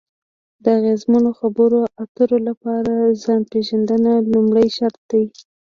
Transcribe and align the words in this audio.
د 0.63 0.65
اغیزمنو 0.79 1.31
خبرو 1.39 1.79
اترو 2.03 2.37
لپاره 2.47 2.93
ځان 3.23 3.41
پېژندنه 3.51 4.11
لومړی 4.33 4.67
شرط 4.77 5.01
دی. 5.11 5.25